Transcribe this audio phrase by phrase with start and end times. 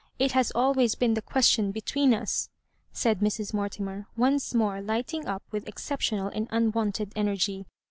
[0.17, 2.49] It has always been the question between us,"
[2.91, 3.53] said Mrs.
[3.53, 7.67] Mortimer, once more lighting up with exceptional and unwonted energy.